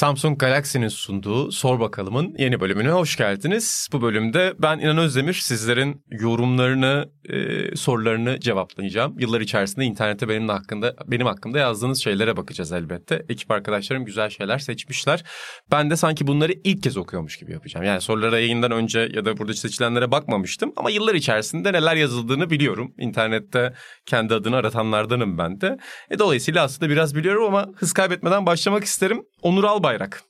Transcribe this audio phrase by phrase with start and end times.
[0.00, 3.88] Samsung Galaxy'nin sunduğu Sor Bakalım'ın yeni bölümüne hoş geldiniz.
[3.92, 9.18] Bu bölümde ben İnan Özdemir sizlerin yorumlarını, e, sorularını cevaplayacağım.
[9.18, 13.22] Yıllar içerisinde internette benim hakkında benim hakkımda yazdığınız şeylere bakacağız elbette.
[13.28, 15.24] Ekip arkadaşlarım güzel şeyler seçmişler.
[15.72, 17.86] Ben de sanki bunları ilk kez okuyormuş gibi yapacağım.
[17.86, 22.94] Yani sorulara yayından önce ya da burada seçilenlere bakmamıştım ama yıllar içerisinde neler yazıldığını biliyorum.
[22.98, 23.72] İnternette
[24.06, 25.76] kendi adını aratanlardanım ben de.
[26.10, 29.22] E, dolayısıyla aslında biraz biliyorum ama hız kaybetmeden başlamak isterim.
[29.42, 30.22] Onur Albayrak.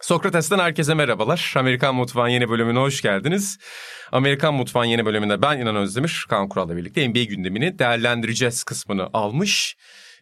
[0.00, 1.54] Sokrates'ten herkese merhabalar.
[1.56, 3.58] Amerikan Mutfağı'nın yeni bölümüne hoş geldiniz.
[4.12, 9.76] Amerikan Mutfağı'nın yeni bölümünde ben İnan Özdemir, Kaan Kural'la birlikte NBA gündemini değerlendireceğiz kısmını almış.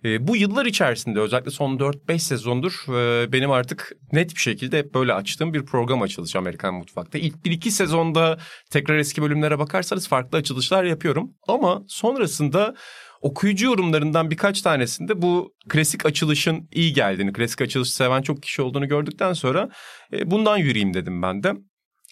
[0.04, 4.94] E, bu yıllar içerisinde özellikle son 4-5 sezondur e, benim artık net bir şekilde hep
[4.94, 7.18] böyle açtığım bir program açılışı Amerikan Mutfak'ta.
[7.18, 8.38] İlk 1-2 sezonda
[8.70, 11.30] tekrar eski bölümlere bakarsanız farklı açılışlar yapıyorum.
[11.48, 12.74] Ama sonrasında
[13.20, 18.88] okuyucu yorumlarından birkaç tanesinde bu klasik açılışın iyi geldiğini, klasik açılışı seven çok kişi olduğunu
[18.88, 19.68] gördükten sonra
[20.12, 21.52] e, bundan yürüyeyim dedim ben de.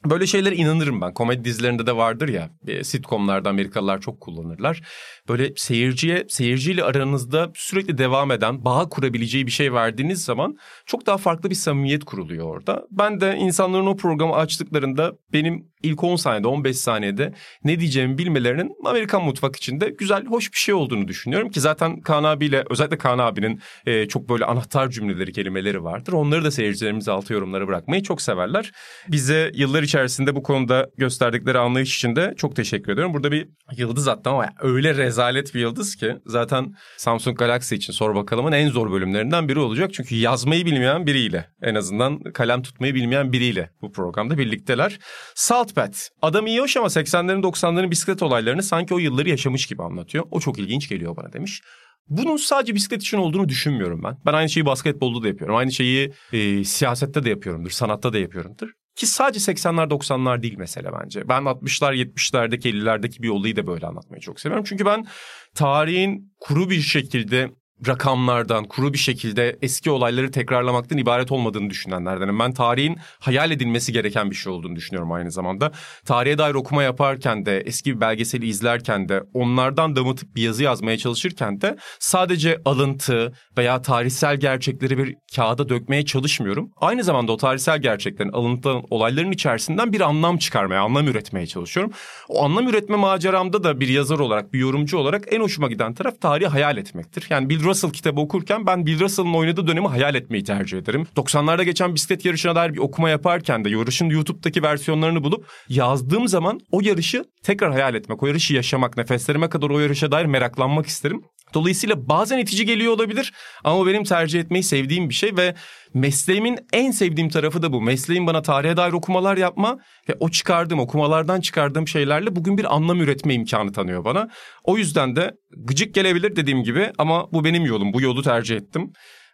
[0.04, 1.14] Böyle şeylere inanırım ben.
[1.14, 2.50] Komedi dizilerinde de vardır ya.
[2.66, 4.82] E, sitcomlarda Amerikalılar çok kullanırlar.
[5.28, 11.16] Böyle seyirciye, seyirciyle aranızda sürekli devam eden, bağ kurabileceği bir şey verdiğiniz zaman çok daha
[11.16, 12.86] farklı bir samimiyet kuruluyor orada.
[12.90, 18.72] Ben de insanların o programı açtıklarında benim ilk 10 saniyede, 15 saniyede ne diyeceğimi bilmelerinin
[18.84, 23.18] Amerikan mutfak içinde güzel, hoş bir şey olduğunu düşünüyorum ki zaten Kaan abiyle, özellikle Kaan
[23.18, 26.12] abinin e, çok böyle anahtar cümleleri, kelimeleri vardır.
[26.12, 28.72] Onları da seyircilerimize altı yorumlara bırakmayı çok severler.
[29.08, 33.14] Bize yıllar içerisinde bu konuda gösterdikleri anlayış için de çok teşekkür ediyorum.
[33.14, 38.14] Burada bir yıldız attım ama öyle rezalet bir yıldız ki zaten Samsung Galaxy için sor
[38.14, 39.94] bakalımın en zor bölümlerinden biri olacak.
[39.94, 44.98] Çünkü yazmayı bilmeyen biriyle en azından kalem tutmayı bilmeyen biriyle bu programda birlikteler.
[45.34, 45.94] Saltpad.
[46.22, 50.24] Adam iyi hoş ama 80'lerin 90'ların bisiklet olaylarını sanki o yılları yaşamış gibi anlatıyor.
[50.30, 51.60] O çok ilginç geliyor bana demiş.
[52.08, 54.16] Bunun sadece bisiklet için olduğunu düşünmüyorum ben.
[54.26, 55.56] Ben aynı şeyi basketbolda da yapıyorum.
[55.56, 57.70] Aynı şeyi e, siyasette de yapıyorumdur.
[57.70, 58.68] Sanatta da yapıyorumdur.
[58.98, 61.28] Ki sadece 80'ler 90'lar değil mesele bence.
[61.28, 64.64] Ben 60'lar 70'lerdeki 50'lerdeki bir olayı da böyle anlatmayı çok seviyorum.
[64.68, 65.06] Çünkü ben
[65.54, 67.50] tarihin kuru bir şekilde
[67.86, 72.38] rakamlardan, kuru bir şekilde eski olayları tekrarlamaktan ibaret olmadığını düşünenlerdenim.
[72.38, 75.72] Ben tarihin hayal edilmesi gereken bir şey olduğunu düşünüyorum aynı zamanda.
[76.04, 80.98] Tarihe dair okuma yaparken de, eski bir belgeseli izlerken de, onlardan damıtıp bir yazı yazmaya
[80.98, 86.70] çalışırken de sadece alıntı veya tarihsel gerçekleri bir kağıda dökmeye çalışmıyorum.
[86.76, 91.92] Aynı zamanda o tarihsel gerçeklerin, alıntıların, olayların içerisinden bir anlam çıkarmaya, anlam üretmeye çalışıyorum.
[92.28, 96.20] O anlam üretme maceramda da bir yazar olarak, bir yorumcu olarak en hoşuma giden taraf
[96.20, 97.26] tarihi hayal etmektir.
[97.30, 101.06] Yani Bill Russell kitabı okurken ben Bill Russell'ın oynadığı dönemi hayal etmeyi tercih ederim.
[101.16, 106.60] 90'larda geçen bisiklet yarışına dair bir okuma yaparken de yarışın YouTube'daki versiyonlarını bulup yazdığım zaman
[106.72, 111.22] o yarışı tekrar hayal etmek, o yarışı yaşamak, nefeslerime kadar o yarışa dair meraklanmak isterim.
[111.54, 113.32] Dolayısıyla bazen itici geliyor olabilir
[113.64, 115.54] ama benim tercih etmeyi sevdiğim bir şey ve
[115.94, 117.82] mesleğimin en sevdiğim tarafı da bu.
[117.82, 123.00] Mesleğim bana tarihe dair okumalar yapma ve o çıkardığım okumalardan çıkardığım şeylerle bugün bir anlam
[123.00, 124.28] üretme imkanı tanıyor bana.
[124.64, 127.92] O yüzden de gıcık gelebilir dediğim gibi ama bu benim yolum.
[127.92, 128.92] Bu yolu tercih ettim.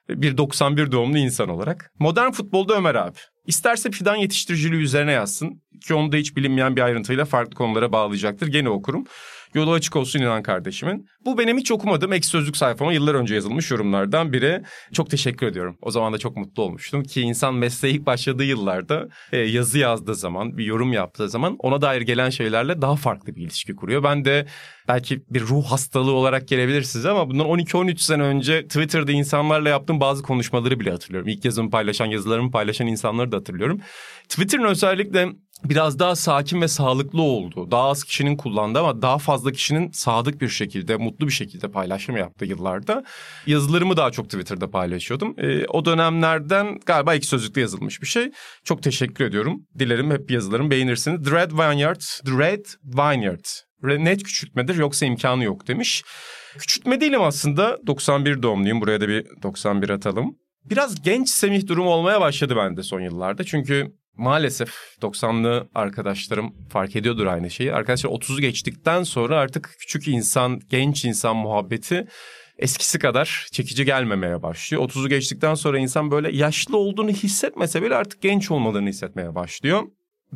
[0.08, 1.92] Bir 91 doğumlu insan olarak.
[1.98, 3.18] Modern futbolda Ömer abi.
[3.46, 8.46] İsterse fidan yetiştiriciliği üzerine yazsın ki onu da hiç bilinmeyen bir ayrıntıyla farklı konulara bağlayacaktır.
[8.46, 9.04] Gene okurum.
[9.54, 11.06] Yolu açık olsun inan kardeşimin.
[11.24, 14.62] Bu benim hiç okumadığım ek sözlük sayfama yıllar önce yazılmış yorumlardan biri.
[14.92, 15.78] Çok teşekkür ediyorum.
[15.82, 20.14] O zaman da çok mutlu olmuştum ki insan mesleğe ilk başladığı yıllarda e, yazı yazdığı
[20.14, 24.02] zaman, bir yorum yaptığı zaman ona dair gelen şeylerle daha farklı bir ilişki kuruyor.
[24.02, 24.46] Ben de
[24.88, 30.00] belki bir ruh hastalığı olarak gelebilir size ama bundan 12-13 sene önce Twitter'da insanlarla yaptığım
[30.00, 31.28] bazı konuşmaları bile hatırlıyorum.
[31.28, 33.80] İlk yazımı paylaşan, yazılarımı paylaşan insanları da hatırlıyorum.
[34.28, 35.28] Twitter'ın özellikle
[35.64, 37.70] biraz daha sakin ve sağlıklı oldu.
[37.70, 42.16] Daha az kişinin kullandığı ama daha fazla kişinin sadık bir şekilde, mutlu bir şekilde paylaşım
[42.16, 43.04] yaptığı yıllarda
[43.46, 45.34] yazılarımı daha çok Twitter'da paylaşıyordum.
[45.38, 48.30] E, o dönemlerden galiba iki sözlükte yazılmış bir şey.
[48.64, 49.66] Çok teşekkür ediyorum.
[49.78, 51.30] Dilerim hep yazılarımı beğenirsiniz.
[51.30, 53.44] Dread Vineyard, Dread Vineyard.
[53.84, 56.02] Net küçültmedir yoksa imkanı yok demiş.
[56.58, 57.78] Küçültme değilim aslında.
[57.86, 58.80] 91 doğumluyum.
[58.80, 60.38] Buraya da bir 91 atalım.
[60.64, 63.44] Biraz genç Semih durumu olmaya başladı bende son yıllarda.
[63.44, 64.70] Çünkü maalesef
[65.02, 67.72] 90'lı arkadaşlarım fark ediyordur aynı şeyi.
[67.72, 72.06] Arkadaşlar 30'u geçtikten sonra artık küçük insan, genç insan muhabbeti
[72.58, 74.82] eskisi kadar çekici gelmemeye başlıyor.
[74.82, 79.82] 30'u geçtikten sonra insan böyle yaşlı olduğunu hissetmese bile artık genç olmadığını hissetmeye başlıyor.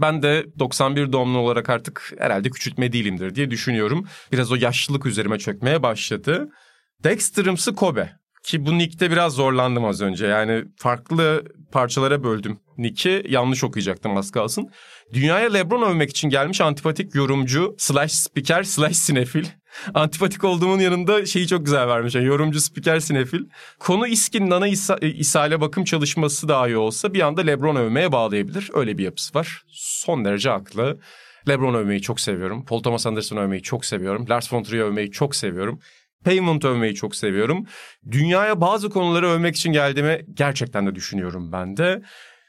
[0.01, 4.07] Ben de 91 doğumlu olarak artık herhalde küçültme değilimdir diye düşünüyorum.
[4.33, 6.49] Biraz o yaşlılık üzerime çökmeye başladı.
[7.05, 8.13] Dexter'ımsı Kobe.
[8.43, 10.27] Ki bu nickte biraz zorlandım az önce.
[10.27, 13.25] Yani farklı parçalara böldüm nick'i.
[13.29, 14.71] Yanlış okuyacaktım az kalsın.
[15.13, 19.45] Dünyaya Lebron övmek için gelmiş antipatik yorumcu, slash spiker, slash sinefil.
[19.95, 22.15] Antipatik olduğumun yanında şeyi çok güzel vermiş.
[22.15, 23.45] Yani yorumcu, spiker, sinefil.
[23.79, 28.71] Konu İSKİ'nin ana isa, e, ishale bakım çalışması dahi olsa bir anda Lebron övmeye bağlayabilir.
[28.75, 29.63] Öyle bir yapısı var.
[29.73, 31.01] Son derece haklı.
[31.49, 32.65] Lebron övmeyi çok seviyorum.
[32.65, 34.27] Paul Thomas Anderson övmeyi çok seviyorum.
[34.31, 35.81] Lars von Trier övmeyi çok seviyorum.
[36.25, 37.67] Payment övmeyi çok seviyorum.
[38.11, 42.03] Dünyaya bazı konuları övmek için geldiğimi gerçekten de düşünüyorum ben de.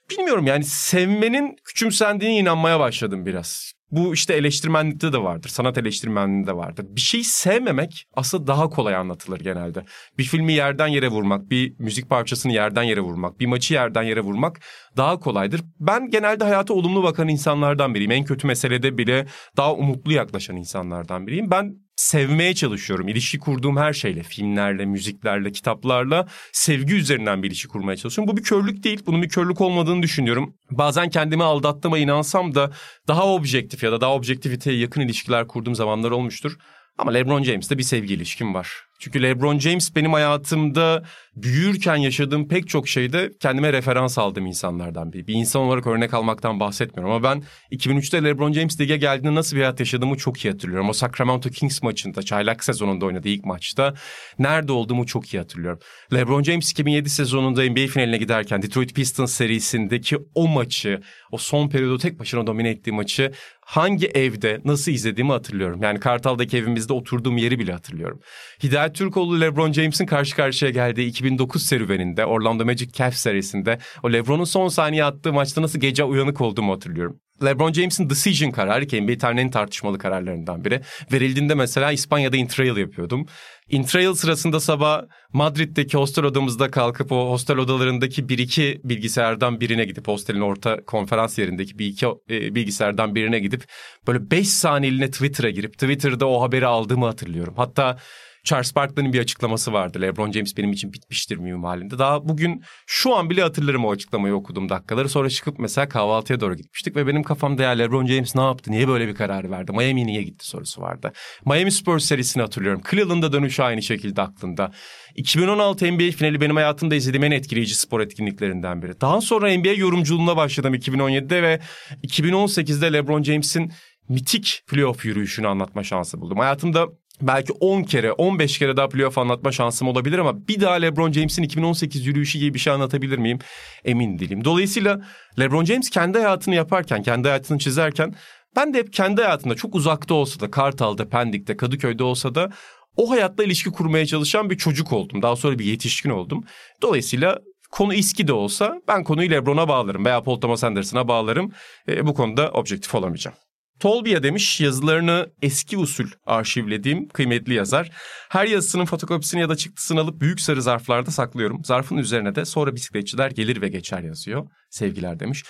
[0.10, 3.79] Bilmiyorum yani sevmenin küçümsendiğine inanmaya başladım biraz.
[3.92, 6.86] Bu işte eleştirmenlikte de vardır, sanat eleştirmenliğinde de vardır.
[6.90, 9.84] Bir şeyi sevmemek aslında daha kolay anlatılır genelde.
[10.18, 14.22] Bir filmi yerden yere vurmak, bir müzik parçasını yerden yere vurmak, bir maçı yerden yere
[14.22, 14.60] vurmak
[14.98, 15.62] daha kolaydır.
[15.80, 18.12] Ben genelde hayata olumlu bakan insanlardan biriyim.
[18.12, 19.26] En kötü meselede bile
[19.58, 21.52] daha umutlu yaklaşan insanlardan biriyim.
[21.52, 23.08] Ben sevmeye çalışıyorum.
[23.08, 28.34] İlişki kurduğum her şeyle, filmlerle, müziklerle, kitaplarla sevgi üzerinden bir ilişki kurmaya çalışıyorum.
[28.34, 29.02] Bu bir körlük değil.
[29.06, 30.56] Bunun bir körlük olmadığını düşünüyorum.
[30.72, 32.72] Bazen kendimi aldattığıma inansam da
[33.08, 36.58] daha objektif ya da daha objektiviteye yakın ilişkiler kurduğum zamanlar olmuştur.
[36.98, 38.89] Ama LeBron James'te bir sevgi ilişkim var.
[39.00, 41.04] Çünkü LeBron James benim hayatımda
[41.36, 45.28] büyürken yaşadığım pek çok şeyde kendime referans aldığım insanlardan biri.
[45.28, 49.62] Bir insan olarak örnek almaktan bahsetmiyorum ama ben 2003'te LeBron James lige geldiğinde nasıl bir
[49.62, 50.90] hayat yaşadığımı çok iyi hatırlıyorum.
[50.90, 53.94] O Sacramento Kings maçında, çaylak sezonunda oynadığı ilk maçta
[54.40, 55.80] nerede olduğumu çok iyi hatırlıyorum.
[56.14, 61.98] LeBron James 2007 sezonunda NBA finaline giderken Detroit Pistons serisindeki o maçı, o son periyodu
[61.98, 63.32] tek başına domine ettiği maçı
[63.70, 65.84] hangi evde nasıl izlediğimi hatırlıyorum.
[65.84, 68.20] Yani Kartal'daki evimizde oturduğum yeri bile hatırlıyorum.
[68.64, 74.44] Hidayet Türkoğlu LeBron James'in karşı karşıya geldiği 2009 serüveninde Orlando Magic Cavs serisinde o LeBron'un
[74.44, 77.20] son saniye attığı maçta nasıl gece uyanık olduğumu hatırlıyorum.
[77.44, 80.82] LeBron James'in decision kararı ki NBA tarihinin tartışmalı kararlarından biri.
[81.12, 83.26] Verildiğinde mesela İspanya'da intrail yapıyordum.
[83.70, 85.02] Intrail sırasında sabah
[85.34, 91.38] Madrid'deki hostel odamızda kalkıp o hostel odalarındaki bir iki bilgisayardan birine gidip hostelin orta konferans
[91.40, 93.64] yerindeki bir iki e, bilgisayardan birine gidip
[94.08, 97.54] böyle 5 saniyeliğine Twitter'a girip Twitter'da o haberi aldığımı hatırlıyorum.
[97.58, 97.98] Hatta
[98.44, 100.02] Charles Barkley'nin bir açıklaması vardı.
[100.02, 102.00] LeBron James benim için bitmiştir miyim halinde.
[102.00, 105.10] Daha bugün şu an bile hatırlarım o açıklamayı okuduğum dakikaları.
[105.10, 108.72] Sonra çıkıp mesela kahvaltıya doğru gitmiştik ve benim kafamda ya LeBron James ne yaptı?
[108.72, 109.72] Niye böyle bir karar verdi?
[109.72, 111.12] Miami niye gitti sorusu vardı.
[111.46, 112.82] Miami Spurs serisini hatırlıyorum.
[112.92, 114.72] Cleveland'a dönüş aynı şekilde aklımda.
[115.16, 119.02] 2016 NBA finali benim hayatımda izlediğim en etkileyici spor etkinliklerinden biri.
[119.02, 121.60] Daha sonra NBA yorumculuğuna başladım 2017'de ve
[122.04, 123.72] 2018'de LeBron James'in
[124.10, 126.38] mitik playoff yürüyüşünü anlatma şansı buldum.
[126.38, 126.88] Hayatımda
[127.22, 131.44] belki 10 kere 15 kere daha playoff anlatma şansım olabilir ama bir daha LeBron James'in
[131.44, 133.40] 2018 yürüyüşü gibi bir şey anlatabilir miyim?
[133.86, 134.44] Emin değilim.
[134.46, 135.02] Dolayısıyla
[135.40, 138.16] LeBron James kendi hayatını yaparken, kendi hayatını çizerken
[138.56, 142.50] ben de hep kendi hayatında çok uzakta olsa da Kartal'da, Pendik'te, Kadıköy'de olsa da
[142.98, 145.22] o hayatla ilişki kurmaya çalışan bir çocuk oldum.
[145.22, 146.44] Daha sonra bir yetişkin oldum.
[146.82, 147.40] Dolayısıyla
[147.72, 151.52] konu İSKİ de olsa ben konuyu LeBron'a bağlarım veya Paul Thomas Anderson'a bağlarım.
[151.88, 153.38] E, bu konuda objektif olamayacağım.
[153.80, 157.92] Tolbiya demiş yazılarını eski usul arşivlediğim kıymetli yazar.
[158.30, 161.64] Her yazısının fotokopisini ya da çıktısını alıp büyük sarı zarflarda saklıyorum.
[161.66, 164.48] Zarfın üzerine de sonra bisikletçiler gelir ve geçer yazıyor.
[164.70, 165.44] Sevgiler demiş.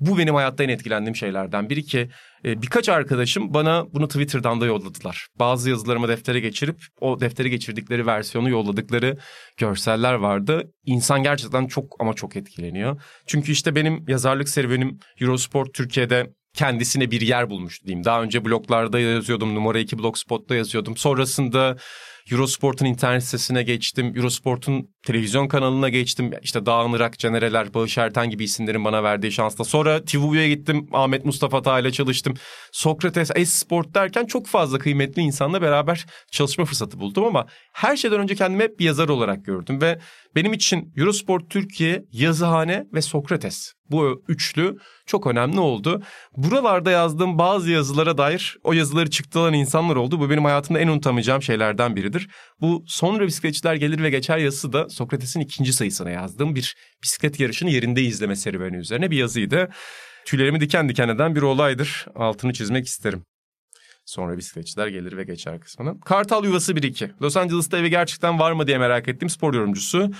[0.00, 2.10] Bu benim hayatta en etkilendiğim şeylerden biri ki
[2.44, 5.26] e, birkaç arkadaşım bana bunu Twitter'dan da yolladılar.
[5.38, 9.18] Bazı yazılarımı deftere geçirip o deftere geçirdikleri versiyonu yolladıkları
[9.56, 10.72] görseller vardı.
[10.84, 13.02] İnsan gerçekten çok ama çok etkileniyor.
[13.26, 18.04] Çünkü işte benim yazarlık serüvenim Eurosport Türkiye'de kendisine bir yer bulmuştu diyeyim.
[18.04, 20.96] Daha önce bloglarda yazıyordum, numara 2 blogspot'ta yazıyordum.
[20.96, 21.76] Sonrasında
[22.30, 24.12] Eurosport'un internet sitesine geçtim.
[24.16, 26.30] Eurosport'un televizyon kanalına geçtim.
[26.42, 29.64] İşte Dağın Irak, Canereler, Bağış Erten gibi isimlerin bana verdiği şansla.
[29.64, 30.88] Sonra TV'ye gittim.
[30.92, 32.34] Ahmet Mustafa Tağ ile çalıştım.
[32.72, 38.34] Sokrates, Esport derken çok fazla kıymetli insanla beraber çalışma fırsatı buldum ama her şeyden önce
[38.34, 39.98] kendimi hep bir yazar olarak gördüm ve
[40.34, 44.76] benim için Eurosport Türkiye, Yazıhane ve Sokrates bu üçlü
[45.06, 46.02] çok önemli oldu.
[46.36, 50.20] Buralarda yazdığım bazı yazılara dair o yazıları çıktılan insanlar oldu.
[50.20, 52.28] Bu benim hayatımda en unutamayacağım şeylerden biridir.
[52.60, 57.70] Bu sonra bisikletçiler gelir ve geçer yazısı da Sokrates'in ikinci sayısına yazdığım bir bisiklet yarışını
[57.70, 59.68] yerinde izleme serüveni üzerine bir yazıydı.
[60.24, 62.06] Tüylerimi diken diken eden bir olaydır.
[62.14, 63.24] Altını çizmek isterim.
[64.04, 66.00] Sonra bisikletçiler gelir ve geçer kısmını.
[66.00, 67.10] Kartal Yuvası 1-2.
[67.22, 70.10] Los Angeles'ta evi gerçekten var mı diye merak ettiğim spor yorumcusu.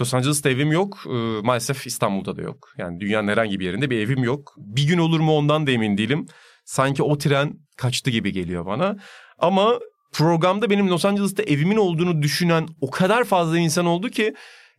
[0.00, 0.98] Los Angeles'ta evim yok.
[1.06, 1.10] Ee,
[1.42, 2.68] maalesef İstanbul'da da yok.
[2.78, 4.54] Yani dünyanın herhangi bir yerinde bir evim yok.
[4.56, 6.26] Bir gün olur mu ondan da emin değilim.
[6.64, 8.96] Sanki o tren kaçtı gibi geliyor bana.
[9.38, 9.78] Ama
[10.12, 14.34] programda benim Los Angeles'ta evimin olduğunu düşünen o kadar fazla insan oldu ki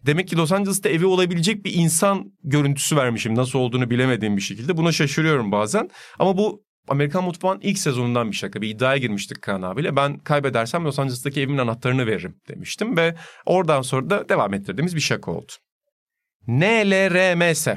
[0.06, 3.36] demek ki Los Angeles'ta evi olabilecek bir insan görüntüsü vermişim.
[3.36, 4.78] Nasıl olduğunu bilemediğim bir şekilde.
[4.78, 5.90] Buna şaşırıyorum bazen.
[6.20, 8.62] Ama bu Amerikan Mutfağı'nın ilk sezonundan bir şaka.
[8.62, 9.96] Bir iddiaya girmiştik Kaan abiyle.
[9.96, 12.98] Ben kaybedersem Los Angeles'taki evimin anahtarını veririm demiştim.
[12.98, 15.52] Ve oradan sonra da devam ettirdiğimiz bir şaka oldu.
[16.48, 17.68] NLRMS.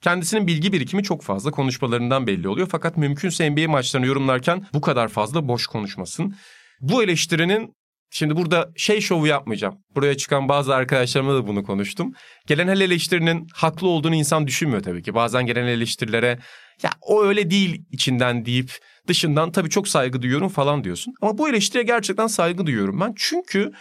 [0.00, 2.68] Kendisinin bilgi birikimi çok fazla konuşmalarından belli oluyor.
[2.70, 6.34] Fakat mümkünse NBA maçlarını yorumlarken bu kadar fazla boş konuşmasın.
[6.80, 7.74] Bu eleştirinin
[8.10, 9.78] Şimdi burada şey şovu yapmayacağım.
[9.94, 12.12] Buraya çıkan bazı arkadaşlarımla da bunu konuştum.
[12.46, 15.14] Gelen eleştirinin haklı olduğunu insan düşünmüyor tabii ki.
[15.14, 16.38] Bazen gelen eleştirilere
[16.82, 18.72] ya o öyle değil içinden deyip
[19.06, 21.14] dışından tabii çok saygı duyuyorum falan diyorsun.
[21.22, 23.12] Ama bu eleştiriye gerçekten saygı duyuyorum ben.
[23.16, 23.72] Çünkü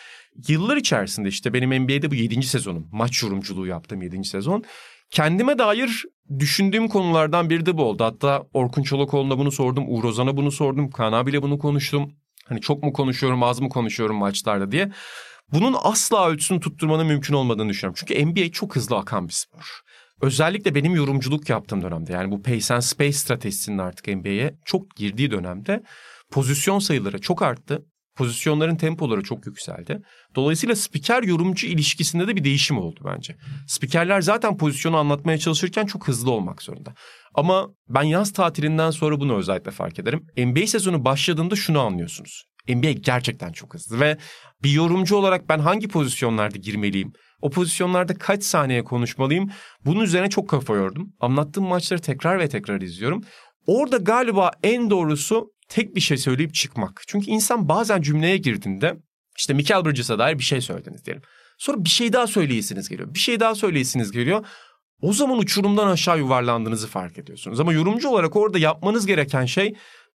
[0.48, 2.44] yıllar içerisinde işte benim NBA'de bu 7.
[2.44, 2.88] sezonum.
[2.92, 4.24] Maç yorumculuğu yaptığım 7.
[4.24, 4.64] sezon.
[5.10, 6.04] Kendime dair
[6.40, 8.04] düşündüğüm konulardan biri de bu oldu.
[8.04, 9.86] Hatta Orkun Çolakoğlu'na bunu sordum.
[9.88, 10.90] Uğur Ozan'a bunu sordum.
[10.90, 12.14] Kaan abiyle bunu konuştum.
[12.46, 14.92] Hani çok mu konuşuyorum az mı konuşuyorum maçlarda diye.
[15.52, 18.06] Bunun asla ölçüsünü tutturmanın mümkün olmadığını düşünüyorum.
[18.08, 19.82] Çünkü NBA çok hızlı akan bir spor.
[20.24, 25.32] Özellikle benim yorumculuk yaptığım dönemde yani bu pace and space stratejisinin artık NBA'ye çok girdiği
[25.32, 25.84] dönemde
[26.32, 27.86] pozisyon sayıları çok arttı.
[28.16, 30.02] Pozisyonların tempoları çok yükseldi.
[30.36, 33.36] Dolayısıyla spiker yorumcu ilişkisinde de bir değişim oldu bence.
[33.68, 36.94] Spikerler zaten pozisyonu anlatmaya çalışırken çok hızlı olmak zorunda.
[37.36, 40.28] Ama ben yaz tatilinden sonra bunu özellikle fark ederim.
[40.38, 42.44] NBA sezonu başladığında şunu anlıyorsunuz.
[42.70, 44.18] NBA gerçekten çok hızlı ve
[44.64, 47.14] bir yorumcu olarak ben hangi pozisyonlarda girmeliyim?
[47.44, 49.52] O pozisyonlarda kaç saniye konuşmalıyım?
[49.86, 51.14] Bunun üzerine çok kafa yordum.
[51.20, 53.22] Anlattığım maçları tekrar ve tekrar izliyorum.
[53.68, 57.02] Orada galiba en doğrusu tek bir şey söyleyip çıkmak.
[57.08, 58.96] Çünkü insan bazen cümleye girdiğinde
[59.38, 61.24] işte Michael Bridges'a dair bir şey söylediniz diyelim.
[61.58, 63.14] Sonra bir şey daha söyleyesiniz geliyor.
[63.14, 64.46] Bir şey daha söyleyesiniz geliyor.
[65.02, 67.60] O zaman uçurumdan aşağı yuvarlandığınızı fark ediyorsunuz.
[67.60, 69.76] Ama yorumcu olarak orada yapmanız gereken şey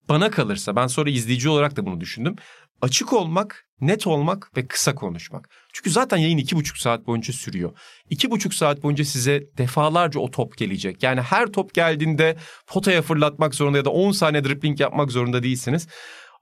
[0.09, 2.37] bana kalırsa ben sonra izleyici olarak da bunu düşündüm.
[2.83, 5.49] Açık olmak, net olmak ve kısa konuşmak.
[5.73, 7.73] Çünkü zaten yayın iki buçuk saat boyunca sürüyor.
[8.11, 11.03] İki buçuk saat boyunca size defalarca o top gelecek.
[11.03, 12.37] Yani her top geldiğinde
[12.67, 15.89] potaya fırlatmak zorunda ya da 10 saniye dribbling yapmak zorunda değilsiniz.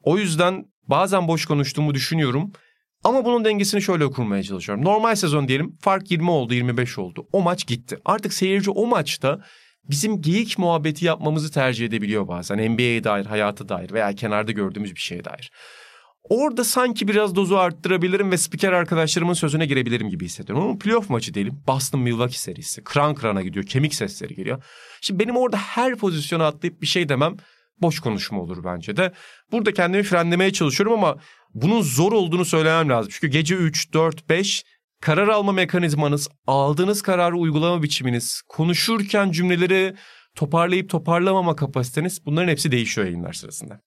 [0.03, 2.53] O yüzden bazen boş konuştuğumu düşünüyorum.
[3.05, 4.85] Ama bunun dengesini şöyle kurmaya çalışıyorum.
[4.85, 7.27] Normal sezon diyelim fark 20 oldu 25 oldu.
[7.33, 7.99] O maç gitti.
[8.05, 9.41] Artık seyirci o maçta
[9.91, 12.73] bizim geyik muhabbeti yapmamızı tercih edebiliyor bazen.
[12.73, 15.51] NBA'ye dair, hayata dair veya kenarda gördüğümüz bir şeye dair.
[16.29, 20.65] Orada sanki biraz dozu arttırabilirim ve spiker arkadaşlarımın sözüne girebilirim gibi hissediyorum.
[20.65, 21.63] Ama playoff maçı diyelim.
[21.67, 22.85] Boston Milwaukee serisi.
[22.85, 23.67] Kran krana gidiyor.
[23.67, 24.63] Kemik sesleri geliyor.
[25.01, 27.37] Şimdi benim orada her pozisyona atlayıp bir şey demem
[27.83, 29.13] boş konuşma olur bence de.
[29.53, 31.17] Burada kendimi frenlemeye çalışıyorum ama
[31.55, 33.13] bunun zor olduğunu söylemem lazım.
[33.15, 34.65] Çünkü gece 3, 4, 5
[35.05, 39.95] karar alma mekanizmanız, aldığınız kararı uygulama biçiminiz, konuşurken cümleleri
[40.35, 43.81] toparlayıp toparlamama kapasiteniz bunların hepsi değişiyor yayınlar sırasında.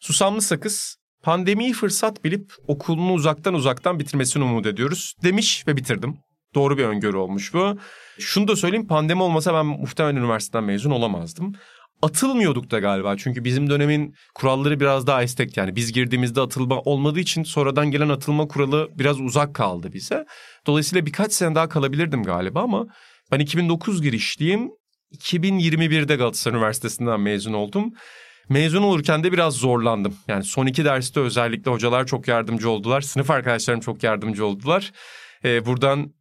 [0.00, 6.18] Susamlı Sakız pandemiyi fırsat bilip okulunu uzaktan uzaktan bitirmesini umut ediyoruz demiş ve bitirdim.
[6.54, 7.78] Doğru bir öngörü olmuş bu.
[8.18, 11.54] Şunu da söyleyeyim pandemi olmasa ben muhtemelen üniversiteden mezun olamazdım
[12.02, 13.16] atılmıyorduk da galiba.
[13.16, 15.76] Çünkü bizim dönemin kuralları biraz daha estek yani.
[15.76, 20.24] Biz girdiğimizde atılma olmadığı için sonradan gelen atılma kuralı biraz uzak kaldı bize.
[20.66, 22.86] Dolayısıyla birkaç sene daha kalabilirdim galiba ama
[23.32, 24.70] ben 2009 girişliyim.
[25.14, 27.92] 2021'de Galatasaray Üniversitesi'nden mezun oldum.
[28.48, 30.16] Mezun olurken de biraz zorlandım.
[30.28, 33.00] Yani son iki derste özellikle hocalar çok yardımcı oldular.
[33.00, 34.92] Sınıf arkadaşlarım çok yardımcı oldular.
[35.44, 36.12] Ee, buradan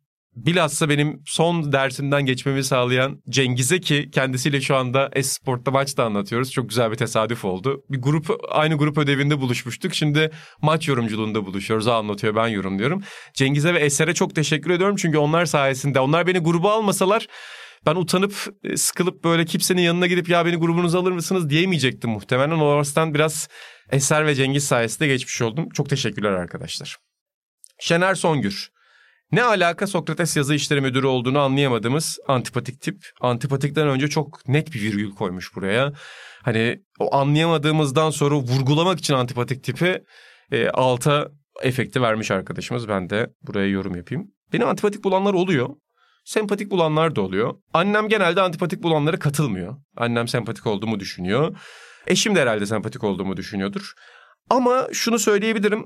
[0.46, 6.51] bilhassa benim son dersimden geçmemi sağlayan Cengiz'e ki kendisiyle şu anda Esport'ta maç da anlatıyoruz.
[6.51, 7.84] Çok güzel bir tesadüf oldu.
[7.89, 9.94] Bir grup aynı grup ödevinde buluşmuştuk.
[9.94, 11.88] Şimdi maç yorumculuğunda buluşuyoruz.
[11.88, 13.03] Anlatıyor ben yorumluyorum.
[13.34, 14.96] Cengiz'e ve Eser'e çok teşekkür ediyorum.
[14.96, 17.27] Çünkü onlar sayesinde onlar beni gruba almasalar
[17.86, 22.60] ben utanıp e, sıkılıp böyle kimsenin yanına gidip ya beni grubunuza alır mısınız diyemeyecektim muhtemelen.
[22.60, 23.48] O arasından biraz
[23.91, 25.70] Eser ve Cengiz sayesinde geçmiş oldum.
[25.70, 26.98] Çok teşekkürler arkadaşlar.
[27.79, 28.76] Şener Songür.
[29.31, 32.98] Ne alaka Sokrates yazı işleri müdürü olduğunu anlayamadığımız antipatik tip.
[33.22, 35.93] Antipatikten önce çok net bir virgül koymuş buraya.
[36.43, 40.03] Hani o anlayamadığımızdan sonra vurgulamak için antipatik tipi
[40.51, 41.27] e, alta
[41.62, 42.88] efekti vermiş arkadaşımız.
[42.88, 44.31] Ben de buraya yorum yapayım.
[44.53, 45.69] Beni antipatik bulanlar oluyor.
[46.25, 47.53] Sempatik bulanlar da oluyor.
[47.74, 49.75] Annem genelde antipatik bulanlara katılmıyor.
[49.98, 51.57] Annem sempatik olduğumu düşünüyor.
[52.07, 53.93] Eşim de herhalde sempatik olduğumu düşünüyordur.
[54.50, 55.86] Ama şunu söyleyebilirim.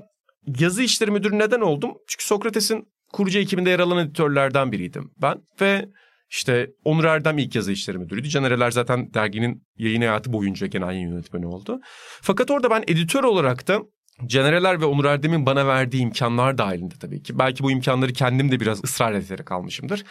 [0.58, 1.90] Yazı işleri müdürü neden oldum?
[2.08, 5.38] Çünkü Sokrates'in kurucu ekibinde yer alan editörlerden biriydim ben.
[5.60, 5.88] Ve
[6.30, 8.28] işte Onur Erdem ilk yazı işleri müdürüydü.
[8.28, 11.80] Canereler zaten derginin yayın hayatı boyunca genel yayın yönetmeni oldu.
[12.22, 13.82] Fakat orada ben editör olarak da
[14.26, 17.38] Canereler ve Onur Erdem'in bana verdiği imkanlar dahilinde tabii ki.
[17.38, 20.04] Belki bu imkanları kendim de biraz ısrar ederek almışımdır.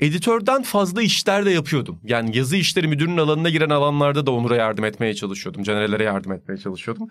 [0.00, 2.00] Editörden fazla işler de yapıyordum.
[2.04, 5.62] Yani yazı işleri müdürünün alanına giren alanlarda da Onur'a yardım etmeye çalışıyordum.
[5.62, 7.08] Canerelere yardım etmeye çalışıyordum.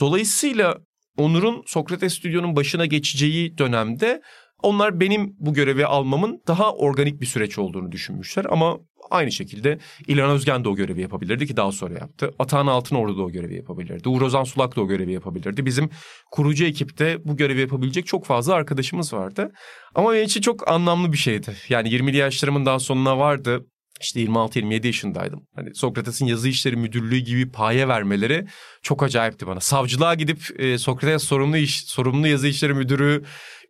[0.00, 0.78] Dolayısıyla
[1.16, 4.22] Onur'un Sokrates Stüdyo'nun başına geçeceği dönemde
[4.62, 8.78] onlar benim bu görevi almamın daha organik bir süreç olduğunu düşünmüşler ama
[9.10, 12.34] aynı şekilde İlhan Özgen de o görevi yapabilirdi ki daha sonra yaptı.
[12.38, 14.08] Atahan Altınordu da o görevi yapabilirdi.
[14.08, 15.66] Uğur Ozan Sulak da o görevi yapabilirdi.
[15.66, 15.90] Bizim
[16.30, 19.52] kurucu ekipte bu görevi yapabilecek çok fazla arkadaşımız vardı.
[19.94, 21.56] Ama benim için çok anlamlı bir şeydi.
[21.68, 23.66] Yani 20'li yaşlarımın daha sonuna vardı.
[24.02, 25.46] İşte 26-27 yaşındaydım.
[25.54, 28.46] Hani Sokrates'in yazı işleri müdürlüğü gibi paye vermeleri
[28.82, 29.60] çok acayipti bana.
[29.60, 33.24] Savcılığa gidip e, Sokrates sorumlu iş, sorumlu yazı işleri müdürü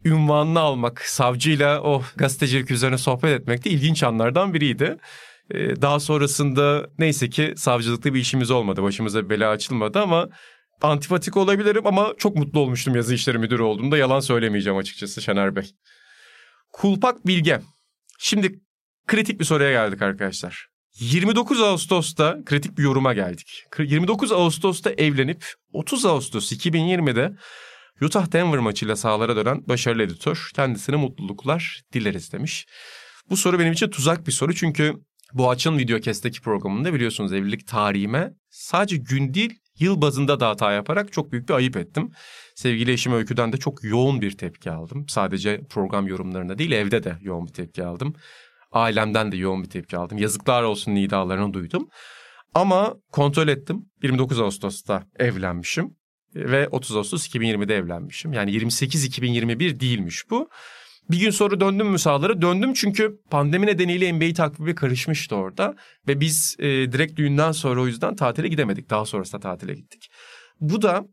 [0.05, 4.97] ünvanını almak, savcıyla o gazetecilik üzerine sohbet etmek de ilginç anlardan biriydi.
[5.51, 8.83] E, daha sonrasında neyse ki savcılıkta bir işimiz olmadı.
[8.83, 10.29] Başımıza bela açılmadı ama
[10.83, 13.99] antipatik olabilirim ama çok mutlu olmuştum yazı işleri müdürü olduğumda.
[13.99, 15.71] Yalan söylemeyeceğim açıkçası Şener Bey.
[16.73, 17.61] Kulpak Bilge.
[18.19, 18.61] Şimdi
[19.07, 20.67] kritik bir soruya geldik arkadaşlar.
[21.01, 23.65] 29 Ağustos'ta kritik bir yoruma geldik.
[23.79, 27.33] 29 Ağustos'ta evlenip 30 Ağustos 2020'de
[28.01, 32.67] Utah Denver maçıyla sahalara dönen başarılı editör kendisine mutluluklar dileriz demiş.
[33.31, 34.95] Bu soru benim için tuzak bir soru çünkü
[35.33, 41.13] bu açın Videocast'teki programında biliyorsunuz evlilik tarihime sadece gün değil yıl bazında da hata yaparak
[41.13, 42.11] çok büyük bir ayıp ettim.
[42.55, 45.09] Sevgili eşim Öykü'den de çok yoğun bir tepki aldım.
[45.09, 48.15] Sadece program yorumlarında değil evde de yoğun bir tepki aldım.
[48.73, 50.19] Ailemden de yoğun bir tepki aldım.
[50.19, 51.89] Yazıklar olsun nidalarını duydum.
[52.55, 53.87] Ama kontrol ettim.
[54.03, 55.97] 29 Ağustos'ta evlenmişim
[56.35, 58.33] ve 30 Ağustos 2020'de evlenmişim.
[58.33, 60.49] Yani 28-2021 değilmiş bu.
[61.11, 61.99] Bir gün sonra döndüm mü?
[62.43, 65.75] Döndüm çünkü pandemi nedeniyle NBA takvibi karışmıştı orada.
[66.09, 68.91] Ve biz e, direkt düğünden sonra o yüzden tatile gidemedik.
[68.91, 70.11] Daha sonrasında tatile gittik.
[70.61, 71.05] Bu da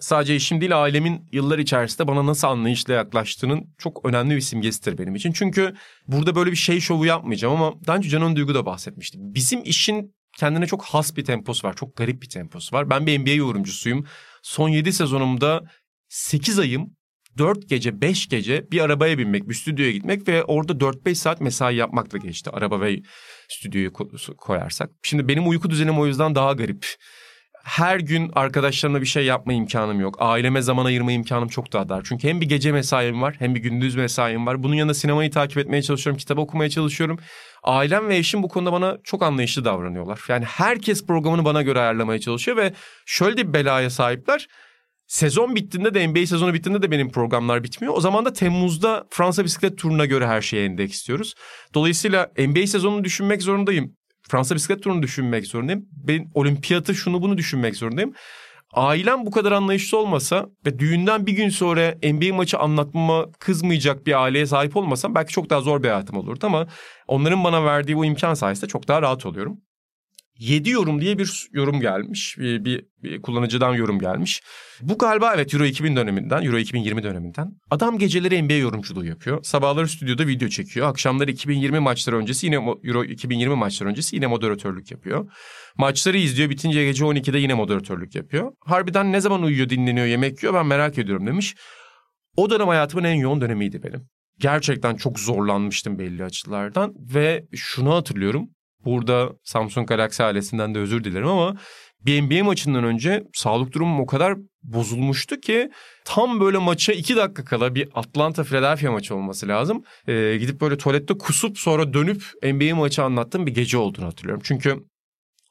[0.00, 5.14] sadece eşim değil ailemin yıllar içerisinde bana nasıl anlayışla yaklaştığının çok önemli bir simgesidir benim
[5.14, 5.32] için.
[5.32, 5.74] Çünkü
[6.06, 9.18] burada böyle bir şey şovu yapmayacağım ama daha önce Canan Duygu da bahsetmişti.
[9.20, 11.76] Bizim işin kendine çok has bir temposu var.
[11.76, 12.90] Çok garip bir temposu var.
[12.90, 14.06] Ben bir NBA yorumcusuyum.
[14.42, 15.62] Son 7 sezonumda
[16.08, 16.96] 8 ayım
[17.38, 21.76] 4 gece 5 gece bir arabaya binmek, bir stüdyoya gitmek ve orada 4-5 saat mesai
[21.76, 22.50] yapmakla geçti.
[22.50, 23.02] Araba ve
[23.48, 23.92] stüdyoyu
[24.38, 24.90] koyarsak.
[25.02, 26.86] Şimdi benim uyku düzenim o yüzden daha garip.
[27.62, 30.16] Her gün arkadaşlarımla bir şey yapma imkanım yok.
[30.18, 32.02] Aileme zaman ayırma imkanım çok daha dar.
[32.04, 34.62] Çünkü hem bir gece mesaim var hem bir gündüz mesaim var.
[34.62, 37.18] Bunun yanında sinemayı takip etmeye çalışıyorum, kitap okumaya çalışıyorum.
[37.62, 40.20] Ailem ve eşim bu konuda bana çok anlayışlı davranıyorlar.
[40.28, 42.72] Yani herkes programını bana göre ayarlamaya çalışıyor ve
[43.06, 44.46] şöyle bir belaya sahipler
[45.10, 47.94] Sezon bittiğinde de NBA sezonu bittiğinde de benim programlar bitmiyor.
[47.96, 51.34] O zaman da Temmuz'da Fransa bisiklet turuna göre her şeye endeksliyoruz.
[51.74, 53.96] Dolayısıyla NBA sezonunu düşünmek zorundayım.
[54.30, 55.88] Fransa bisiklet turunu düşünmek zorundayım.
[55.92, 58.14] Ben olimpiyatı şunu bunu düşünmek zorundayım.
[58.72, 64.22] Ailem bu kadar anlayışlı olmasa ve düğünden bir gün sonra NBA maçı anlatmama kızmayacak bir
[64.22, 66.66] aileye sahip olmasam belki çok daha zor bir hayatım olurdu ama
[67.08, 69.60] onların bana verdiği bu imkan sayesinde çok daha rahat oluyorum.
[70.40, 72.38] 7 yorum diye bir yorum gelmiş.
[72.38, 74.42] Bir, bir, bir kullanıcıdan yorum gelmiş.
[74.80, 77.52] Bu galiba evet Euro 2000 döneminden, Euro 2020 döneminden.
[77.70, 79.42] Adam geceleri NBA yorumculuğu yapıyor.
[79.42, 80.88] Sabahları stüdyoda video çekiyor.
[80.88, 85.30] Akşamları 2020 maçları öncesi yine Euro 2020 maçları öncesi yine moderatörlük yapıyor.
[85.78, 86.50] Maçları izliyor.
[86.50, 88.52] Bitince gece 12'de yine moderatörlük yapıyor.
[88.60, 91.54] Harbiden ne zaman uyuyor, dinleniyor, yemek yiyor ben merak ediyorum demiş.
[92.36, 94.08] O dönem hayatımın en yoğun dönemiydi benim.
[94.38, 98.50] Gerçekten çok zorlanmıştım belli açılardan ve şunu hatırlıyorum.
[98.84, 101.56] Burada Samsung Galaxy ailesinden de özür dilerim ama
[102.06, 105.70] bir NBA maçından önce sağlık durumum o kadar bozulmuştu ki
[106.04, 109.84] tam böyle maça iki dakika kala bir Atlanta Philadelphia maçı olması lazım.
[110.08, 114.42] Ee, gidip böyle tuvalette kusup sonra dönüp NBA maçı anlattığım bir gece olduğunu hatırlıyorum.
[114.44, 114.76] Çünkü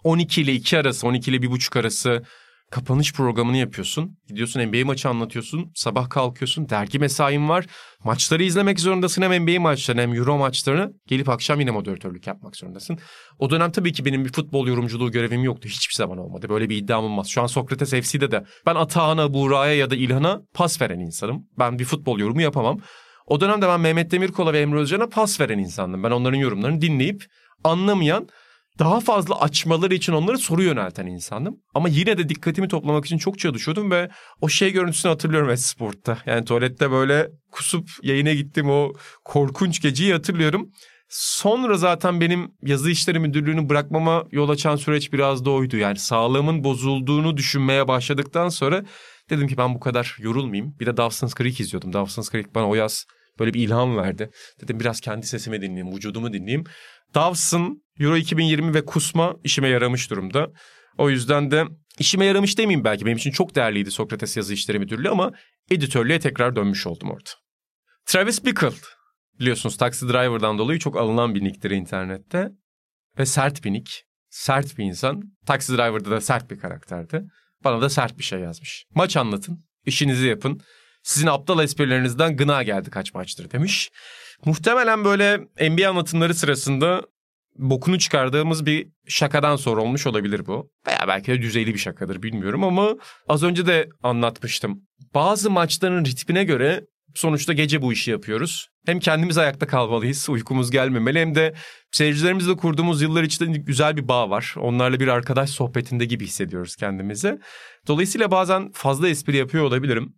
[0.04, 2.24] 12 ile 2 arası 12 ile 1.5 arası
[2.72, 4.18] kapanış programını yapıyorsun.
[4.28, 5.72] Gidiyorsun NBA maçı anlatıyorsun.
[5.76, 6.70] Sabah kalkıyorsun.
[6.70, 7.66] Dergi mesain var.
[8.04, 9.22] Maçları izlemek zorundasın.
[9.22, 10.94] Hem NBA maçlarını hem Euro maçlarını.
[11.08, 12.98] Gelip akşam yine moderatörlük yapmak zorundasın.
[13.40, 15.70] O dönem tabii ki benim bir futbol yorumculuğu görevim yoktu.
[15.70, 16.50] Hiçbir zaman olmadı.
[16.50, 17.28] Böyle bir iddiam olmaz.
[17.28, 21.48] Şu an Sokrates FC'de de ben Atahan'a, Buğra'ya ya da İlhan'a pas veren insanım.
[21.60, 22.80] Ben bir futbol yorumu yapamam.
[23.26, 26.04] O dönemde ben Mehmet Demirkol'a ve Emre Özcan'a pas veren insandım.
[26.04, 27.26] Ben onların yorumlarını dinleyip
[27.64, 28.28] anlamayan
[28.80, 31.58] daha fazla açmaları için onlara soru yönelten insandım.
[31.74, 34.10] Ama yine de dikkatimi toplamak için çok çalışıyordum ve
[34.42, 36.18] o şey görüntüsünü hatırlıyorum Esport'ta.
[36.26, 38.94] Yani tuvalette böyle kusup yayına gittim o
[39.26, 40.70] korkunç geceyi hatırlıyorum.
[41.10, 45.78] Sonra zaten benim yazı işleri müdürlüğünü bırakmama yol açan süreç biraz da oydu.
[45.78, 48.84] Yani sağlığımın bozulduğunu düşünmeye başladıktan sonra
[49.30, 50.76] dedim ki ben bu kadar yorulmayayım.
[50.80, 51.94] Bir de Dawson's Creek izliyordum.
[51.94, 53.06] Dawson's Creek bana o yaz
[53.40, 54.30] böyle bir ilham verdi.
[54.62, 56.64] Dedim biraz kendi sesimi dinleyeyim, vücudumu dinleyeyim.
[57.16, 60.48] Dawson, Euro 2020 ve Kusma işime yaramış durumda.
[60.98, 61.66] O yüzden de
[62.00, 63.06] işime yaramış demeyeyim belki.
[63.06, 65.32] Benim için çok değerliydi Sokrates yazı işleri müdürlüğü ama
[65.72, 67.30] editörlüğe tekrar dönmüş oldum orada.
[68.06, 68.72] Travis Bickle
[69.40, 72.50] biliyorsunuz Taxi Driver'dan dolayı çok alınan bir nicktir internette.
[73.20, 73.92] Ve sert bir nick.
[74.30, 75.22] Sert bir insan.
[75.46, 77.24] Taxi Driver'da da sert bir karakterdi.
[77.64, 78.86] Bana da sert bir şey yazmış.
[78.96, 80.62] Maç anlatın, işinizi yapın.
[81.04, 83.90] Sizin aptal esprilerinizden gına geldi kaç maçtır demiş.
[84.46, 85.38] Muhtemelen böyle
[85.70, 87.02] NBA anlatımları sırasında
[87.56, 90.70] bokunu çıkardığımız bir şakadan sonra olmuş olabilir bu.
[90.88, 92.96] Veya belki de düzeyli bir şakadır bilmiyorum ama
[93.28, 94.82] az önce de anlatmıştım.
[95.14, 96.86] Bazı maçların ritmine göre
[97.16, 98.68] sonuçta gece bu işi yapıyoruz.
[98.86, 101.54] hem kendimiz ayakta kalmalıyız, uykumuz gelmemeli hem de
[101.92, 104.56] seyircilerimizle kurduğumuz yıllar içinde güzel bir bağ var.
[104.58, 107.40] Onlarla bir arkadaş sohbetinde gibi hissediyoruz kendimizi.
[107.88, 110.14] Dolayısıyla bazen fazla espri yapıyor olabilirim.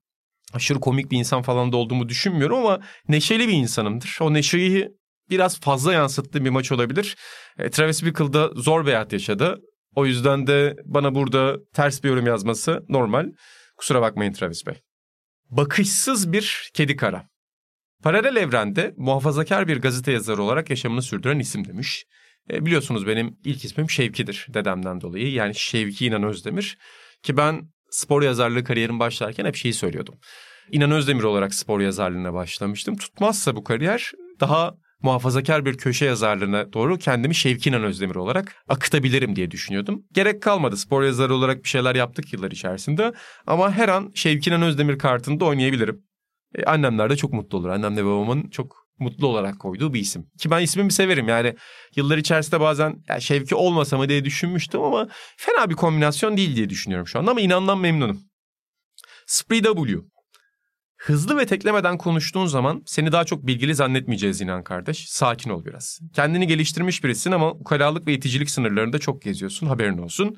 [0.54, 4.18] Aşırı komik bir insan falan da olduğumu düşünmüyorum ama neşeli bir insanımdır.
[4.22, 4.90] O neşeyi
[5.30, 7.16] biraz fazla yansıttığım bir maç olabilir.
[7.58, 9.60] E, Travis Bickle da zor bir hayat yaşadı.
[9.96, 13.26] O yüzden de bana burada ters bir yorum yazması normal.
[13.78, 14.76] Kusura bakmayın Travis Bey.
[15.50, 17.28] Bakışsız bir kedi kara.
[18.04, 22.06] Paralel evrende muhafazakar bir gazete yazarı olarak yaşamını sürdüren isim demiş.
[22.52, 25.32] E, biliyorsunuz benim ilk ismim Şevki'dir dedemden dolayı.
[25.32, 26.78] Yani Şevki İnan Özdemir.
[27.24, 30.16] Ki ben spor yazarlığı kariyerim başlarken hep şeyi söylüyordum.
[30.72, 32.96] İnan Özdemir olarak spor yazarlığına başlamıştım.
[32.98, 39.36] Tutmazsa bu kariyer daha muhafazakar bir köşe yazarlığına doğru kendimi Şevki İnan Özdemir olarak akıtabilirim
[39.36, 40.04] diye düşünüyordum.
[40.12, 40.78] Gerek kalmadı.
[40.78, 43.14] Spor yazarı olarak bir şeyler yaptık yıllar içerisinde.
[43.48, 46.04] Ama her an Şevki İnan Özdemir kartında oynayabilirim.
[46.56, 47.70] E, annemler de çok mutlu olur.
[47.70, 50.28] Annemle babamın çok mutlu olarak koyduğu bir isim.
[50.40, 51.56] Ki ben ismimi severim yani
[51.96, 56.70] yıllar içerisinde bazen ya Şevki olmasa mı diye düşünmüştüm ama fena bir kombinasyon değil diye
[56.70, 58.22] düşünüyorum şu anda ama inandan memnunum.
[59.28, 59.98] Spree W.
[60.98, 65.10] Hızlı ve teklemeden konuştuğun zaman seni daha çok bilgili zannetmeyeceğiz inan kardeş.
[65.10, 66.00] Sakin ol biraz.
[66.14, 70.38] Kendini geliştirmiş birisin ama ukalalık ve iticilik sınırlarında çok geziyorsun haberin olsun.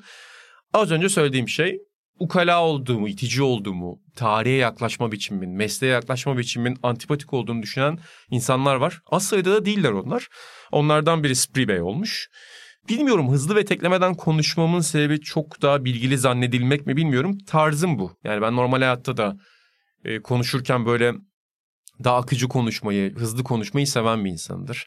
[0.72, 1.78] Az önce söylediğim şey
[2.18, 7.98] ukala olduğumu, itici olduğumu, tarihe yaklaşma biçimimin, mesleğe yaklaşma biçimimin antipatik olduğunu düşünen
[8.30, 9.00] insanlar var.
[9.06, 10.28] Az sayıda da değiller onlar.
[10.72, 12.28] Onlardan biri Spree Bey olmuş.
[12.88, 17.38] Bilmiyorum hızlı ve teklemeden konuşmamın sebebi çok daha bilgili zannedilmek mi bilmiyorum.
[17.46, 18.16] Tarzım bu.
[18.24, 19.36] Yani ben normal hayatta da
[20.04, 21.14] e, konuşurken böyle
[22.04, 24.86] daha akıcı konuşmayı, hızlı konuşmayı seven bir insandır.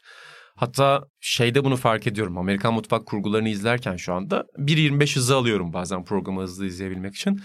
[0.58, 2.38] Hatta şeyde bunu fark ediyorum.
[2.38, 7.40] Amerikan mutfak kurgularını izlerken şu anda 1.25 hızı alıyorum bazen programı hızlı izleyebilmek için.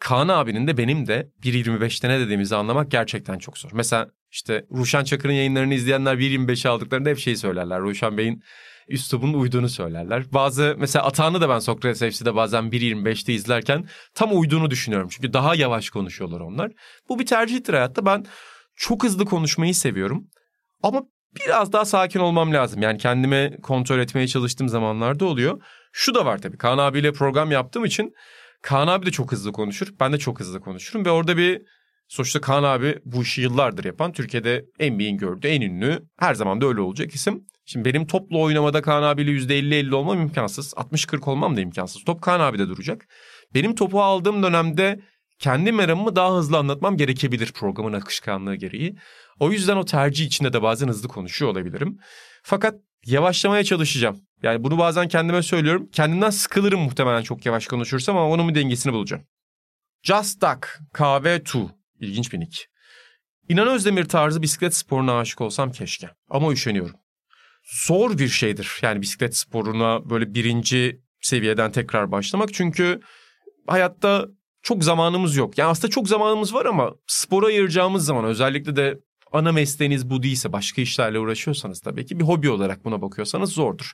[0.00, 3.70] Kaan abinin de benim de 1.25'te ne dediğimizi anlamak gerçekten çok zor.
[3.72, 7.80] Mesela işte Ruşen Çakır'ın yayınlarını izleyenler 1.25 aldıklarında hep şey söylerler.
[7.80, 8.42] Ruşen Bey'in
[8.88, 10.32] üslubunun uyduğunu söylerler.
[10.32, 15.08] Bazı mesela Atağan'ı da ben Sokrates FC'de bazen 1.25'te izlerken tam uyduğunu düşünüyorum.
[15.10, 16.72] Çünkü daha yavaş konuşuyorlar onlar.
[17.08, 18.06] Bu bir tercihtir hayatta.
[18.06, 18.24] Ben
[18.76, 20.26] çok hızlı konuşmayı seviyorum.
[20.82, 21.02] Ama
[21.36, 22.82] biraz daha sakin olmam lazım.
[22.82, 25.62] Yani kendime kontrol etmeye çalıştığım zamanlarda oluyor.
[25.92, 26.58] Şu da var tabii.
[26.58, 28.12] Kaan abiyle program yaptığım için
[28.62, 29.88] Kaan abi de çok hızlı konuşur.
[30.00, 31.62] Ben de çok hızlı konuşurum ve orada bir
[32.08, 36.66] sonuçta Kaan abi bu işi yıllardır yapan Türkiye'de NBA'in gördüğü en ünlü her zaman da
[36.66, 37.44] öyle olacak isim.
[37.66, 40.72] Şimdi benim topla oynamada Kaan abiyle %50-50 olmam imkansız.
[40.72, 42.04] 60-40 olmam da imkansız.
[42.04, 43.06] Top Kaan abi de duracak.
[43.54, 45.00] Benim topu aldığım dönemde
[45.44, 48.96] kendi meramımı daha hızlı anlatmam gerekebilir programın akışkanlığı gereği.
[49.40, 51.98] O yüzden o tercih içinde de bazen hızlı konuşuyor olabilirim.
[52.42, 52.74] Fakat
[53.06, 54.20] yavaşlamaya çalışacağım.
[54.42, 55.88] Yani bunu bazen kendime söylüyorum.
[55.92, 59.22] Kendimden sıkılırım muhtemelen çok yavaş konuşursam ama onun bir dengesini bulacağım.
[60.02, 61.68] Just Duck, KV2.
[62.00, 62.64] İlginç bir nick.
[63.48, 66.10] İnan Özdemir tarzı bisiklet sporuna aşık olsam keşke.
[66.30, 66.96] Ama üşeniyorum.
[67.86, 72.54] Zor bir şeydir yani bisiklet sporuna böyle birinci seviyeden tekrar başlamak.
[72.54, 73.00] Çünkü
[73.66, 74.28] hayatta
[74.64, 75.58] çok zamanımız yok.
[75.58, 79.00] Yani aslında çok zamanımız var ama spora ayıracağımız zaman özellikle de
[79.32, 83.92] ana mesleğiniz bu değilse başka işlerle uğraşıyorsanız tabii ki bir hobi olarak buna bakıyorsanız zordur.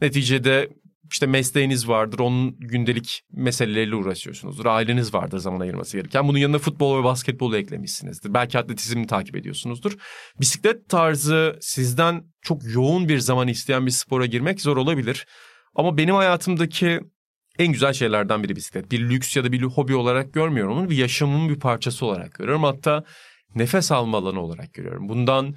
[0.00, 0.68] Neticede
[1.12, 4.66] işte mesleğiniz vardır, onun gündelik meseleleriyle uğraşıyorsunuzdur.
[4.66, 6.28] Aileniz vardır zaman ayırması gereken.
[6.28, 8.34] Bunun yanına futbol ve basketbolu eklemişsinizdir.
[8.34, 9.96] Belki atletizmi takip ediyorsunuzdur.
[10.40, 15.26] Bisiklet tarzı sizden çok yoğun bir zaman isteyen bir spora girmek zor olabilir.
[15.74, 17.00] Ama benim hayatımdaki
[17.58, 18.92] en güzel şeylerden biri bisiklet.
[18.92, 20.90] Bir lüks ya da bir hobi olarak görmüyorum onu.
[20.90, 22.64] Bir yaşamımın bir parçası olarak görüyorum.
[22.64, 23.04] Hatta
[23.54, 25.08] nefes alma alanı olarak görüyorum.
[25.08, 25.54] Bundan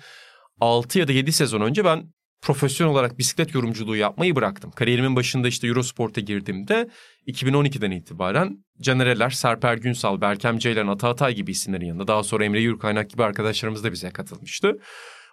[0.59, 4.71] 6 ya da 7 sezon önce ben profesyonel olarak bisiklet yorumculuğu yapmayı bıraktım.
[4.71, 6.89] Kariyerimin başında işte Eurosport'a girdiğimde
[7.27, 12.61] 2012'den itibaren Canereler, Serper Günsal, Berkem Ceylan, Ata Atay gibi isimlerin yanında daha sonra Emre
[12.61, 14.77] Yurkaynak gibi arkadaşlarımız da bize katılmıştı.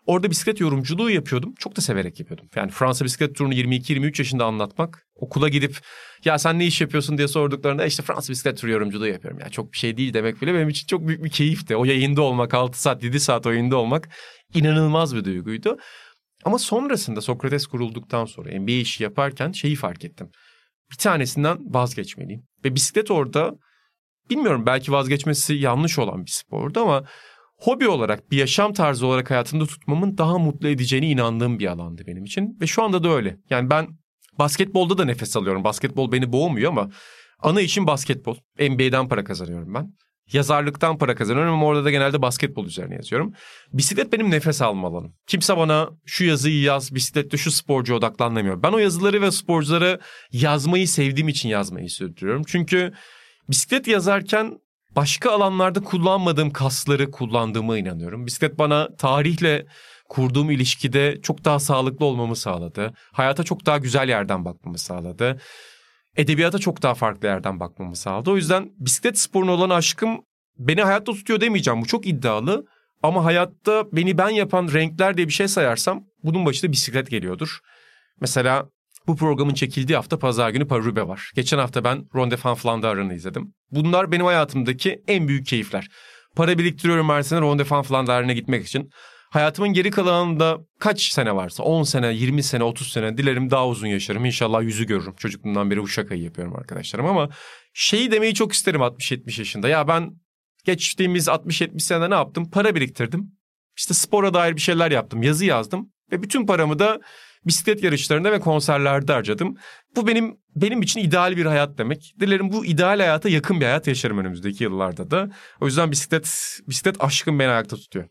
[0.06, 1.54] Orada bisiklet yorumculuğu yapıyordum.
[1.58, 2.48] Çok da severek yapıyordum.
[2.56, 5.06] Yani Fransa bisiklet turunu 22-23 yaşında anlatmak.
[5.14, 5.78] Okula gidip
[6.24, 9.40] ya sen ne iş yapıyorsun diye sorduklarında işte Fransa bisiklet turu yorumculuğu yapıyorum.
[9.40, 11.76] Yani çok bir şey değil demek bile benim için çok büyük bir keyifti.
[11.76, 14.08] O yayında olmak 6 saat 7 saat oyunda olmak
[14.54, 15.78] inanılmaz bir duyguydu.
[16.44, 20.30] Ama sonrasında Sokrates kurulduktan sonra NBA işi yaparken şeyi fark ettim.
[20.90, 22.42] Bir tanesinden vazgeçmeliyim.
[22.64, 23.52] Ve bisiklet orada
[24.30, 27.04] bilmiyorum belki vazgeçmesi yanlış olan bir spordu ama
[27.62, 32.24] hobi olarak bir yaşam tarzı olarak hayatımda tutmamın daha mutlu edeceğine inandığım bir alandı benim
[32.24, 32.58] için.
[32.60, 33.36] Ve şu anda da öyle.
[33.50, 33.88] Yani ben
[34.38, 35.64] basketbolda da nefes alıyorum.
[35.64, 36.90] Basketbol beni boğmuyor ama
[37.38, 38.36] ana için basketbol.
[38.58, 39.94] NBA'den para kazanıyorum ben.
[40.32, 43.32] Yazarlıktan para kazanıyorum ama orada da genelde basketbol üzerine yazıyorum.
[43.72, 45.14] Bisiklet benim nefes alma alanım.
[45.26, 48.62] Kimse bana şu yazıyı yaz, bisiklette şu sporcu odaklanamıyor.
[48.62, 50.00] Ben o yazıları ve sporcuları
[50.32, 52.42] yazmayı sevdiğim için yazmayı sürdürüyorum.
[52.46, 52.92] Çünkü
[53.48, 54.58] bisiklet yazarken
[54.96, 58.26] başka alanlarda kullanmadığım kasları kullandığıma inanıyorum.
[58.26, 59.66] Bisiklet bana tarihle
[60.08, 62.92] kurduğum ilişkide çok daha sağlıklı olmamı sağladı.
[63.12, 65.40] Hayata çok daha güzel yerden bakmamı sağladı.
[66.16, 68.30] Edebiyata çok daha farklı yerden bakmamı sağladı.
[68.30, 70.20] O yüzden bisiklet sporuna olan aşkım
[70.58, 71.82] beni hayatta tutuyor demeyeceğim.
[71.82, 72.64] Bu çok iddialı.
[73.02, 77.58] Ama hayatta beni ben yapan renkler diye bir şey sayarsam bunun başında bisiklet geliyordur.
[78.20, 78.68] Mesela
[79.06, 81.30] bu programın çekildiği hafta pazar günü Parube var.
[81.34, 83.54] Geçen hafta ben Ronde van Vlaanderen'ı izledim.
[83.70, 85.88] Bunlar benim hayatımdaki en büyük keyifler.
[86.36, 88.90] Para biriktiriyorum her sene Ronde van Vlaanderen'e gitmek için.
[89.30, 93.86] Hayatımın geri kalanında kaç sene varsa 10 sene, 20 sene, 30 sene dilerim daha uzun
[93.86, 94.24] yaşarım.
[94.24, 95.14] İnşallah yüzü görürüm.
[95.16, 97.28] Çocukluğumdan beri bu şakayı yapıyorum arkadaşlarım ama
[97.74, 99.68] şeyi demeyi çok isterim 60-70 yaşında.
[99.68, 100.10] Ya ben
[100.64, 102.50] geçtiğimiz 60-70 senede ne yaptım?
[102.50, 103.32] Para biriktirdim.
[103.76, 105.22] İşte spora dair bir şeyler yaptım.
[105.22, 107.00] Yazı yazdım ve bütün paramı da
[107.46, 109.56] bisiklet yarışlarında ve konserlerde harcadım.
[109.96, 112.14] Bu benim benim için ideal bir hayat demek.
[112.20, 115.30] Dilerim bu ideal hayata yakın bir hayat yaşarım önümüzdeki yıllarda da.
[115.60, 118.08] O yüzden bisiklet bisiklet aşkım beni ayakta tutuyor.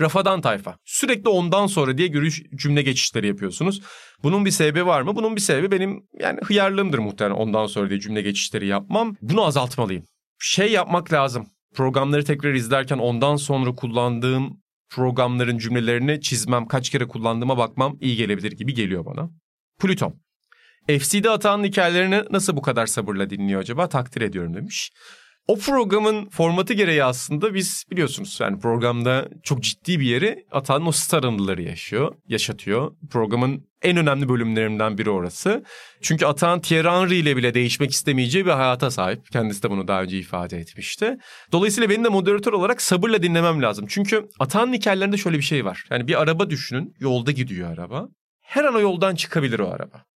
[0.00, 0.76] Rafadan tayfa.
[0.84, 3.82] Sürekli ondan sonra diye görüş cümle geçişleri yapıyorsunuz.
[4.22, 5.16] Bunun bir sebebi var mı?
[5.16, 9.16] Bunun bir sebebi benim yani hıyarlığımdır muhtemelen ondan sonra diye cümle geçişleri yapmam.
[9.22, 10.04] Bunu azaltmalıyım.
[10.38, 11.46] Şey yapmak lazım.
[11.74, 18.52] Programları tekrar izlerken ondan sonra kullandığım programların cümlelerini çizmem, kaç kere kullandığıma bakmam iyi gelebilir
[18.52, 19.30] gibi geliyor bana.
[19.80, 20.20] Plüton.
[20.88, 24.90] FC'de Atağan'ın hikayelerini nasıl bu kadar sabırla dinliyor acaba takdir ediyorum demiş.
[25.48, 30.92] O programın formatı gereği aslında biz biliyorsunuz yani programda çok ciddi bir yeri Atağan'ın o
[30.92, 32.96] star anıları yaşıyor, yaşatıyor.
[33.10, 35.64] Programın en önemli bölümlerinden biri orası.
[36.02, 39.30] Çünkü Atan Thierry Henry ile bile değişmek istemeyeceği bir hayata sahip.
[39.32, 41.16] Kendisi de bunu daha önce ifade etmişti.
[41.52, 43.86] Dolayısıyla benim de moderatör olarak sabırla dinlemem lazım.
[43.88, 45.84] Çünkü Atan'ın hikayelerinde şöyle bir şey var.
[45.90, 46.94] Yani bir araba düşünün.
[47.00, 48.08] Yolda gidiyor araba.
[48.42, 50.07] Her an o yoldan çıkabilir o araba.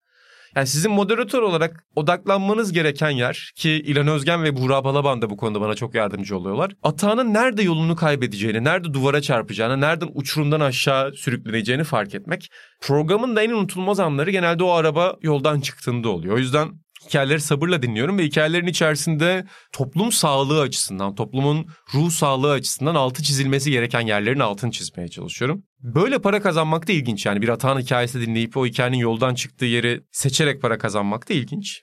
[0.56, 5.36] Yani sizin moderatör olarak odaklanmanız gereken yer ki İlan Özgen ve Buğra Balaban da bu
[5.36, 6.72] konuda bana çok yardımcı oluyorlar.
[6.82, 12.50] Atağının nerede yolunu kaybedeceğini, nerede duvara çarpacağını, nereden uçurumdan aşağı sürükleneceğini fark etmek.
[12.80, 16.34] Programın da en unutulmaz anları genelde o araba yoldan çıktığında oluyor.
[16.34, 22.94] O yüzden hikayeleri sabırla dinliyorum ve hikayelerin içerisinde toplum sağlığı açısından, toplumun ruh sağlığı açısından
[22.94, 25.62] altı çizilmesi gereken yerlerin altını çizmeye çalışıyorum.
[25.80, 30.00] Böyle para kazanmak da ilginç yani bir atağın hikayesi dinleyip o hikayenin yoldan çıktığı yeri
[30.10, 31.82] seçerek para kazanmak da ilginç.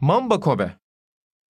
[0.00, 0.76] Mamba Kobe.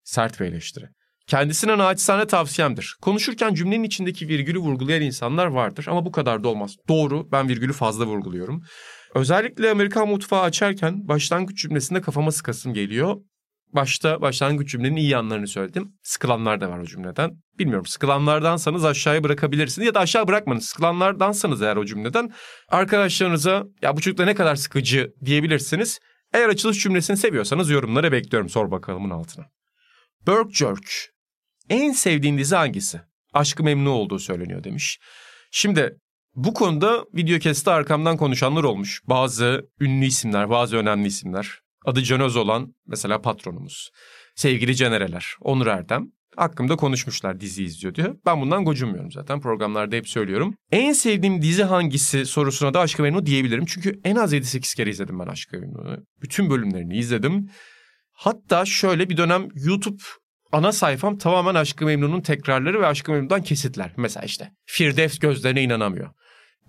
[0.03, 0.85] Sert bir eleştiri.
[1.27, 2.97] Kendisine naçizane tavsiyemdir.
[3.01, 6.75] Konuşurken cümlenin içindeki virgülü vurgulayan insanlar vardır ama bu kadar da olmaz.
[6.87, 8.63] Doğru ben virgülü fazla vurguluyorum.
[9.15, 13.15] Özellikle Amerikan mutfağı açarken başlangıç cümlesinde kafama sıkasım geliyor.
[13.73, 15.93] Başta başlangıç cümlenin iyi yanlarını söyledim.
[16.03, 17.31] Sıkılanlar da var o cümleden.
[17.59, 20.65] Bilmiyorum sıkılanlardansanız aşağıya bırakabilirsiniz ya da aşağı bırakmanız.
[20.65, 22.31] Sıkılanlardansanız eğer o cümleden
[22.69, 25.99] arkadaşlarınıza ya bu çocuk ne kadar sıkıcı diyebilirsiniz.
[26.33, 29.45] Eğer açılış cümlesini seviyorsanız yorumlara bekliyorum sor bakalımın altına.
[30.27, 30.87] Burke George.
[31.69, 33.01] En sevdiğin dizi hangisi?
[33.33, 34.99] Aşkı memnun olduğu söyleniyor demiş.
[35.51, 35.97] Şimdi
[36.37, 39.01] bu konuda video kesti arkamdan konuşanlar olmuş.
[39.05, 41.59] Bazı ünlü isimler, bazı önemli isimler.
[41.85, 43.91] Adı Can olan mesela patronumuz.
[44.35, 48.15] Sevgili Canereler, Onur Erdem hakkımda konuşmuşlar dizi izliyor diyor.
[48.25, 50.55] Ben bundan gocunmuyorum zaten programlarda hep söylüyorum.
[50.71, 53.65] En sevdiğim dizi hangisi sorusuna da Aşkı Memnu diyebilirim.
[53.65, 55.97] Çünkü en az 7-8 kere izledim ben Aşkı Memnu'yu.
[56.21, 57.49] Bütün bölümlerini izledim.
[58.11, 60.03] Hatta şöyle bir dönem YouTube
[60.51, 63.93] ana sayfam tamamen Aşkı Memnu'nun tekrarları ve Aşkı Memnu'dan kesitler.
[63.97, 66.09] Mesela işte Firdevs gözlerine inanamıyor.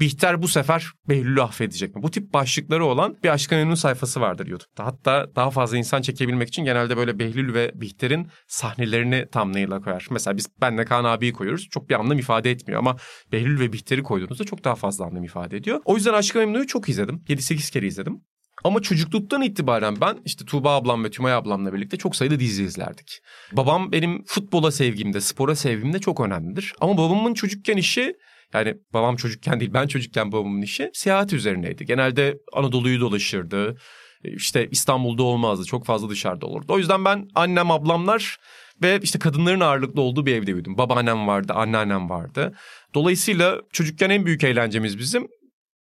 [0.01, 2.03] Bihter bu sefer Behlül'ü affedecek mi?
[2.03, 4.87] Bu tip başlıkları olan bir Aşkı Memnun sayfası vardır YouTube'da.
[4.87, 10.07] Hatta daha fazla insan çekebilmek için genelde böyle Behlül ve Bihter'in sahnelerini thumbnail'a koyar.
[10.11, 11.69] Mesela biz benle Kaan abiyi koyuyoruz.
[11.71, 12.97] Çok bir anlam ifade etmiyor ama
[13.33, 15.81] Behlül ve Bihter'i koyduğunuzda çok daha fazla anlam ifade ediyor.
[15.85, 17.25] O yüzden Aşkı Memnun'u çok izledim.
[17.29, 18.21] 7-8 kere izledim.
[18.65, 23.21] Ama çocukluktan itibaren ben işte Tuğba ablam ve Tümay ablamla birlikte çok sayıda dizi izlerdik.
[23.53, 26.75] Babam benim futbola sevgimde, spora sevgimde çok önemlidir.
[26.81, 28.15] Ama babamın çocukken işi
[28.55, 31.87] yani babam çocukken değil ben çocukken babamın işi seyahat üzerineydi.
[31.87, 33.77] Genelde Anadolu'yu dolaşırdı.
[34.25, 35.65] E, işte İstanbul'da olmazdı.
[35.65, 36.67] Çok fazla dışarıda olurdu.
[36.69, 38.37] O yüzden ben annem, ablamlar
[38.83, 40.79] ve işte kadınların ağırlıklı olduğu bir evde büyüdüm.
[40.79, 42.55] Babaannem vardı, anneannem vardı.
[42.95, 45.29] Dolayısıyla çocukken en büyük eğlencemiz bizim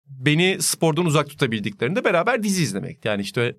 [0.06, 3.08] beni spordan uzak tutabildiklerinde beraber dizi izlemekti.
[3.08, 3.56] Yani işte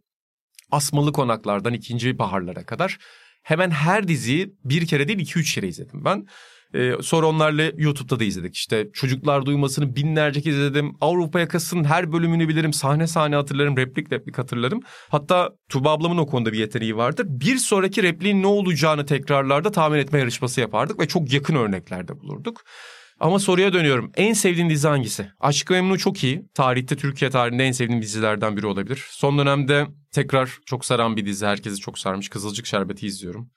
[0.70, 2.98] Asmalı Konaklardan ikinci baharlara kadar
[3.42, 6.26] hemen her diziyi bir kere değil iki üç kere izledim ben.
[6.74, 8.54] Ee, sonra onlarla YouTube'da da izledik.
[8.54, 10.92] İşte çocuklar duymasını binlerce kez izledim.
[11.00, 12.72] Avrupa yakasının her bölümünü bilirim.
[12.72, 13.76] Sahne sahne hatırlarım.
[13.76, 14.80] Replik replik hatırlarım.
[15.08, 17.26] Hatta Tuba ablamın o konuda bir yeteneği vardır.
[17.28, 21.00] Bir sonraki repliğin ne olacağını tekrarlarda tahmin etme yarışması yapardık.
[21.00, 22.62] Ve çok yakın örneklerde bulurduk.
[23.20, 24.12] Ama soruya dönüyorum.
[24.16, 25.30] En sevdiğin dizi hangisi?
[25.40, 26.42] Aşk-ı Memnu çok iyi.
[26.54, 29.06] Tarihte, Türkiye tarihinde en sevdiğim dizilerden biri olabilir.
[29.10, 31.46] Son dönemde tekrar çok saran bir dizi.
[31.46, 32.28] Herkesi çok sarmış.
[32.28, 33.50] Kızılcık Şerbeti izliyorum.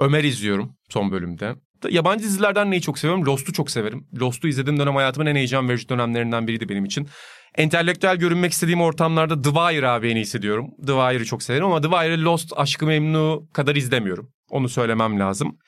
[0.00, 1.54] Ömer izliyorum son bölümde.
[1.90, 3.26] Yabancı dizilerden neyi çok seviyorum?
[3.26, 4.06] Lost'u çok severim.
[4.20, 7.08] Lost'u izlediğim dönem hayatımın en heyecan verici dönemlerinden biriydi benim için.
[7.54, 10.70] Entelektüel görünmek istediğim ortamlarda The Wire abi en iyisi diyorum.
[10.86, 14.30] The Wire'ı çok severim ama The Wire'ı Lost, Aşkı Memnu kadar izlemiyorum.
[14.50, 15.58] Onu söylemem lazım.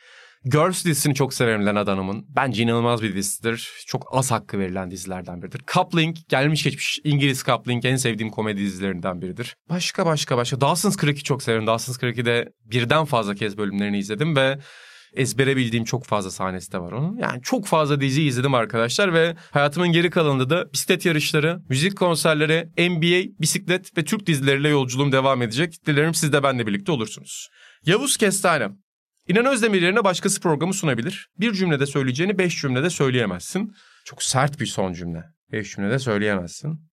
[0.45, 2.27] Girls dizisini çok severim Lena Dunham'ın.
[2.29, 3.71] Bence inanılmaz bir dizidir.
[3.87, 5.61] Çok az hakkı verilen dizilerden biridir.
[5.73, 9.57] Coupling, gelmiş geçmiş İngiliz Coupling en sevdiğim komedi dizilerinden biridir.
[9.71, 10.61] Başka başka başka.
[10.61, 11.67] Dawson's Creek'i çok severim.
[11.67, 14.59] Dawson's Creek'i de birden fazla kez bölümlerini izledim ve
[15.15, 17.17] ezbere bildiğim çok fazla sahnesi de var onun.
[17.17, 22.69] Yani çok fazla dizi izledim arkadaşlar ve hayatımın geri kalanında da bisiklet yarışları, müzik konserleri,
[22.91, 25.87] NBA, bisiklet ve Türk dizileriyle yolculuğum devam edecek.
[25.87, 27.49] Dilerim siz de benimle birlikte olursunuz.
[27.87, 28.69] Yavuz Kestane.
[29.29, 31.29] İnan Özdemir yerine başkası programı sunabilir.
[31.39, 33.73] Bir cümlede söyleyeceğini beş cümlede söyleyemezsin.
[34.05, 35.25] Çok sert bir son cümle.
[35.53, 36.91] Beş cümlede söyleyemezsin.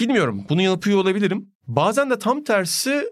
[0.00, 1.44] Bilmiyorum bunu yapıyor olabilirim.
[1.66, 3.04] Bazen de tam tersi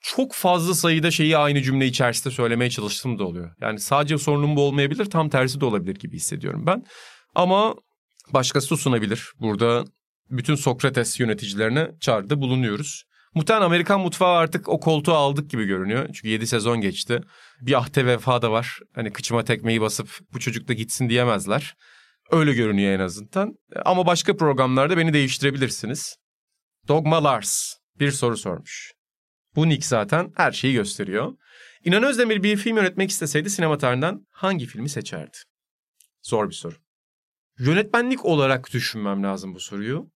[0.00, 3.50] çok fazla sayıda şeyi aynı cümle içerisinde söylemeye çalıştım da oluyor.
[3.60, 6.84] Yani sadece sorunum bu olmayabilir tam tersi de olabilir gibi hissediyorum ben.
[7.34, 7.74] Ama
[8.32, 9.32] başkası sunabilir.
[9.40, 9.84] Burada
[10.30, 13.04] bütün Sokrates yöneticilerine çağrıda bulunuyoruz.
[13.34, 16.06] Muhtemelen Amerikan mutfağı artık o koltuğu aldık gibi görünüyor.
[16.06, 17.20] Çünkü 7 sezon geçti.
[17.60, 18.78] Bir ahte vefa da var.
[18.94, 21.74] Hani kıçıma tekmeyi basıp bu çocuk da gitsin diyemezler.
[22.30, 23.54] Öyle görünüyor en azından.
[23.84, 26.16] Ama başka programlarda beni değiştirebilirsiniz.
[26.88, 28.92] Dogma Lars bir soru sormuş.
[29.60, 31.32] Bu nick zaten her şeyi gösteriyor.
[31.84, 35.36] İnan Özdemir bir film yönetmek isteseydi sinema tarihinden hangi filmi seçerdi?
[36.22, 36.74] Zor bir soru.
[37.58, 40.10] Yönetmenlik olarak düşünmem lazım bu soruyu.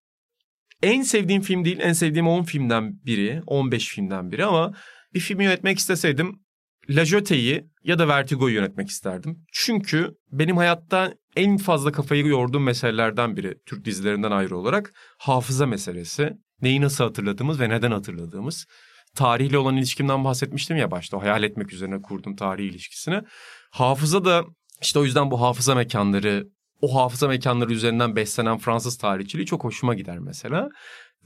[0.82, 4.74] En sevdiğim film değil, en sevdiğim 10 filmden biri, 15 filmden biri ama
[5.14, 6.40] bir filmi yönetmek isteseydim
[6.90, 9.44] La Jette'yi ya da Vertigo'yu yönetmek isterdim.
[9.52, 16.32] Çünkü benim hayatta en fazla kafayı yorduğum meselelerden biri Türk dizilerinden ayrı olarak hafıza meselesi.
[16.60, 18.66] Neyi nasıl hatırladığımız ve neden hatırladığımız.
[19.14, 21.16] Tarihle olan ilişkimden bahsetmiştim ya başta.
[21.16, 23.20] O hayal etmek üzerine kurdum tarihi ilişkisini.
[23.70, 24.44] Hafıza da
[24.82, 26.46] işte o yüzden bu hafıza mekanları,
[26.80, 30.68] o hafıza mekanları üzerinden beslenen Fransız tarihçiliği çok hoşuma gider mesela.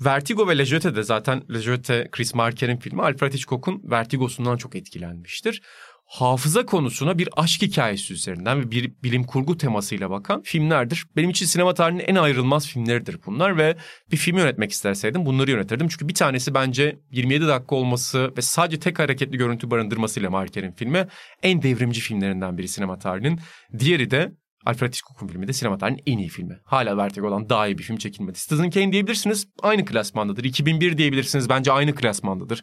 [0.01, 4.77] Vertigo ve La Jetée de zaten La Jetée Chris Marker'in filmi Alfred Hitchcock'un Vertigo'sundan çok
[4.77, 5.63] etkilenmiştir.
[6.09, 11.07] Hafıza konusuna bir aşk hikayesi üzerinden ve bir bilim kurgu temasıyla bakan filmlerdir.
[11.17, 13.77] Benim için sinema tarihinin en ayrılmaz filmleridir bunlar ve
[14.13, 15.89] bir film yönetmek isterseydim bunları yönetirdim.
[15.89, 21.09] Çünkü bir tanesi bence 27 dakika olması ve sadece tek hareketli görüntü barındırmasıyla Marker'in filmi
[21.43, 23.41] en devrimci filmlerinden biri sinema tarihinin.
[23.79, 24.33] Diğeri de
[24.67, 26.59] Alfred Hitchcock'un filmi de sinema tarihinin en iyi filmi.
[26.65, 28.39] Hala Vertigo'dan daha iyi bir film çekilmedi.
[28.39, 30.45] Citizen Kane diyebilirsiniz aynı klasmandadır.
[30.45, 32.63] 2001 diyebilirsiniz bence aynı klasmandadır.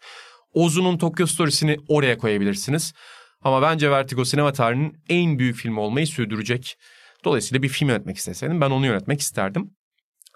[0.53, 2.93] Ozu'nun Tokyo Stories'ini oraya koyabilirsiniz.
[3.45, 6.77] Ama bence Vertigo sinema tarihinin en büyük filmi olmayı sürdürecek.
[7.25, 9.71] Dolayısıyla bir film yönetmek isteseydim ben onu yönetmek isterdim.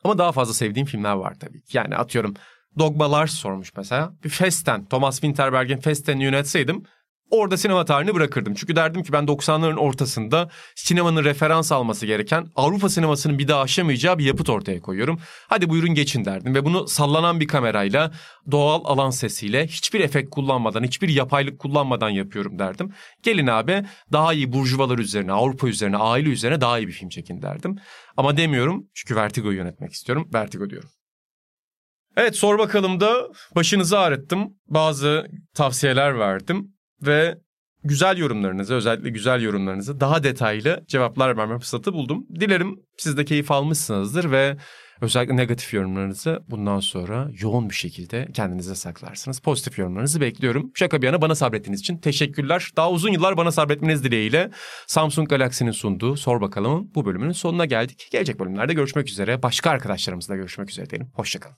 [0.03, 1.61] Ama daha fazla sevdiğim filmler var tabii.
[1.73, 2.33] Yani atıyorum
[2.79, 4.13] Dogma Lars sormuş mesela.
[4.23, 6.83] Bir Festen, Thomas Winterberg'in Festen'i yönetseydim
[7.31, 8.53] orada sinema tarihini bırakırdım.
[8.53, 14.17] Çünkü derdim ki ben 90'ların ortasında sinemanın referans alması gereken Avrupa sinemasının bir daha aşamayacağı
[14.17, 15.19] bir yapıt ortaya koyuyorum.
[15.47, 18.11] Hadi buyurun geçin derdim ve bunu sallanan bir kamerayla
[18.51, 22.93] doğal alan sesiyle hiçbir efekt kullanmadan hiçbir yapaylık kullanmadan yapıyorum derdim.
[23.23, 27.41] Gelin abi daha iyi burjuvalar üzerine Avrupa üzerine aile üzerine daha iyi bir film çekin
[27.41, 27.75] derdim.
[28.17, 30.29] Ama demiyorum çünkü Vertigo'yu yönetmek istiyorum.
[30.33, 30.89] Vertigo diyorum.
[32.17, 34.53] Evet sor bakalım da başınızı ağrıttım.
[34.67, 37.37] Bazı tavsiyeler verdim ve
[37.83, 42.25] güzel yorumlarınızı, özellikle güzel yorumlarınızı daha detaylı cevaplar verme fırsatı buldum.
[42.39, 44.57] Dilerim siz de keyif almışsınızdır ve
[45.01, 49.39] özellikle negatif yorumlarınızı bundan sonra yoğun bir şekilde kendinize saklarsınız.
[49.39, 50.71] Pozitif yorumlarınızı bekliyorum.
[50.75, 52.69] Şaka bir yana bana sabrettiğiniz için teşekkürler.
[52.77, 54.51] Daha uzun yıllar bana sabretmeniz dileğiyle
[54.87, 58.07] Samsung Galaxy'nin sunduğu Sor Bakalım bu bölümünün sonuna geldik.
[58.11, 59.43] Gelecek bölümlerde görüşmek üzere.
[59.43, 61.11] Başka arkadaşlarımızla görüşmek üzere diyelim.
[61.13, 61.55] Hoşçakalın.